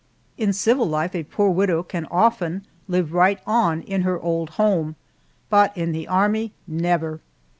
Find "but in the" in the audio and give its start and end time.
5.47-6.07